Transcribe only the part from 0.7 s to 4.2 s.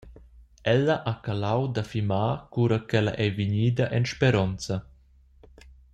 Ella ha calau da fimar cura ch’ella ei vegnida en